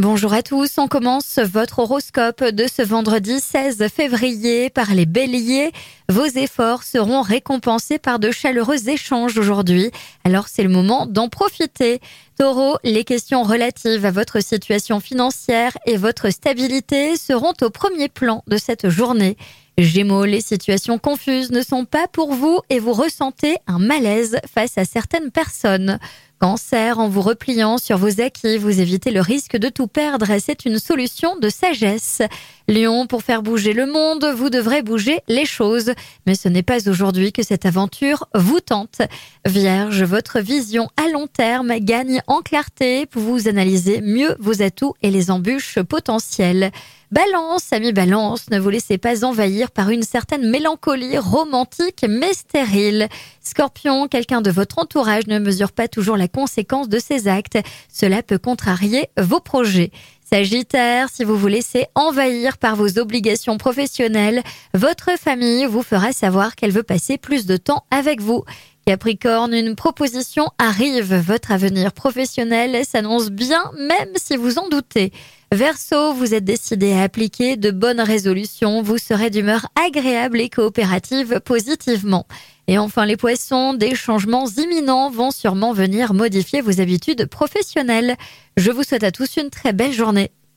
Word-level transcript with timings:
Bonjour 0.00 0.32
à 0.32 0.42
tous, 0.42 0.78
on 0.78 0.88
commence 0.88 1.38
votre 1.38 1.80
horoscope 1.80 2.42
de 2.42 2.66
ce 2.66 2.80
vendredi 2.80 3.38
16 3.38 3.86
février 3.94 4.70
par 4.70 4.94
les 4.94 5.04
béliers. 5.04 5.72
Vos 6.08 6.24
efforts 6.24 6.84
seront 6.84 7.20
récompensés 7.20 7.98
par 7.98 8.18
de 8.18 8.30
chaleureux 8.30 8.88
échanges 8.88 9.36
aujourd'hui, 9.36 9.90
alors 10.24 10.48
c'est 10.48 10.62
le 10.62 10.70
moment 10.70 11.04
d'en 11.04 11.28
profiter. 11.28 12.00
Taureau, 12.38 12.78
les 12.82 13.04
questions 13.04 13.42
relatives 13.42 14.06
à 14.06 14.10
votre 14.10 14.42
situation 14.42 15.00
financière 15.00 15.76
et 15.84 15.98
votre 15.98 16.30
stabilité 16.30 17.18
seront 17.18 17.52
au 17.60 17.68
premier 17.68 18.08
plan 18.08 18.42
de 18.46 18.56
cette 18.56 18.88
journée. 18.88 19.36
Gémeaux, 19.76 20.24
les 20.24 20.40
situations 20.40 20.98
confuses 20.98 21.50
ne 21.50 21.60
sont 21.60 21.84
pas 21.84 22.08
pour 22.08 22.32
vous 22.32 22.60
et 22.70 22.78
vous 22.78 22.94
ressentez 22.94 23.56
un 23.66 23.78
malaise 23.78 24.38
face 24.50 24.78
à 24.78 24.86
certaines 24.86 25.30
personnes. 25.30 25.98
Cancer, 26.40 26.98
en 26.98 27.10
vous 27.10 27.20
repliant 27.20 27.76
sur 27.76 27.98
vos 27.98 28.22
acquis, 28.22 28.56
vous 28.56 28.80
évitez 28.80 29.10
le 29.10 29.20
risque 29.20 29.58
de 29.58 29.68
tout 29.68 29.88
perdre 29.88 30.30
et 30.30 30.40
c'est 30.40 30.64
une 30.64 30.78
solution 30.78 31.36
de 31.36 31.50
sagesse. 31.50 32.22
Lion, 32.66 33.06
pour 33.06 33.22
faire 33.22 33.42
bouger 33.42 33.74
le 33.74 33.84
monde, 33.84 34.24
vous 34.34 34.48
devrez 34.48 34.80
bouger 34.80 35.20
les 35.28 35.44
choses. 35.44 35.92
Mais 36.26 36.34
ce 36.34 36.48
n'est 36.48 36.62
pas 36.62 36.88
aujourd'hui 36.88 37.32
que 37.32 37.42
cette 37.42 37.66
aventure 37.66 38.26
vous 38.34 38.60
tente. 38.60 39.02
Vierge, 39.44 40.02
votre 40.02 40.40
vision 40.40 40.88
à 40.96 41.10
long 41.10 41.26
terme 41.26 41.78
gagne 41.78 42.22
en 42.26 42.40
clarté 42.40 43.04
pour 43.04 43.20
vous 43.20 43.46
analyser 43.46 44.00
mieux 44.00 44.34
vos 44.38 44.62
atouts 44.62 44.94
et 45.02 45.10
les 45.10 45.30
embûches 45.30 45.78
potentielles. 45.82 46.70
Balance, 47.10 47.72
ami 47.72 47.92
Balance, 47.92 48.50
ne 48.50 48.60
vous 48.60 48.70
laissez 48.70 48.96
pas 48.96 49.24
envahir 49.24 49.72
par 49.72 49.90
une 49.90 50.04
certaine 50.04 50.48
mélancolie 50.48 51.18
romantique 51.18 52.06
mais 52.08 52.32
stérile. 52.32 53.08
Scorpion, 53.50 54.06
quelqu'un 54.06 54.42
de 54.42 54.50
votre 54.52 54.78
entourage 54.78 55.26
ne 55.26 55.40
mesure 55.40 55.72
pas 55.72 55.88
toujours 55.88 56.16
la 56.16 56.28
conséquence 56.28 56.88
de 56.88 57.00
ses 57.00 57.26
actes. 57.26 57.58
Cela 57.92 58.22
peut 58.22 58.38
contrarier 58.38 59.08
vos 59.20 59.40
projets. 59.40 59.90
Sagittaire, 60.24 61.08
si 61.12 61.24
vous 61.24 61.36
vous 61.36 61.48
laissez 61.48 61.86
envahir 61.96 62.58
par 62.58 62.76
vos 62.76 63.00
obligations 63.00 63.58
professionnelles, 63.58 64.44
votre 64.72 65.18
famille 65.18 65.66
vous 65.66 65.82
fera 65.82 66.12
savoir 66.12 66.54
qu'elle 66.54 66.70
veut 66.70 66.84
passer 66.84 67.18
plus 67.18 67.44
de 67.44 67.56
temps 67.56 67.84
avec 67.90 68.20
vous. 68.20 68.44
Capricorne, 68.86 69.52
une 69.52 69.74
proposition 69.74 70.46
arrive. 70.58 71.12
Votre 71.12 71.50
avenir 71.50 71.92
professionnel 71.92 72.84
s'annonce 72.84 73.30
bien, 73.30 73.72
même 73.76 74.12
si 74.14 74.36
vous 74.36 74.58
en 74.58 74.68
doutez. 74.68 75.12
Verseau, 75.52 76.12
vous 76.12 76.34
êtes 76.34 76.44
décidé 76.44 76.92
à 76.92 77.02
appliquer 77.02 77.56
de 77.56 77.72
bonnes 77.72 78.00
résolutions. 78.00 78.82
Vous 78.82 78.98
serez 78.98 79.30
d'humeur 79.30 79.66
agréable 79.84 80.40
et 80.40 80.48
coopérative 80.48 81.40
positivement. 81.44 82.28
Et 82.70 82.78
enfin, 82.78 83.04
les 83.04 83.16
poissons, 83.16 83.74
des 83.74 83.96
changements 83.96 84.46
imminents 84.46 85.10
vont 85.10 85.32
sûrement 85.32 85.72
venir 85.72 86.14
modifier 86.14 86.60
vos 86.60 86.80
habitudes 86.80 87.26
professionnelles. 87.26 88.14
Je 88.56 88.70
vous 88.70 88.84
souhaite 88.84 89.02
à 89.02 89.10
tous 89.10 89.38
une 89.38 89.50
très 89.50 89.72
belle 89.72 89.92
journée. 89.92 90.30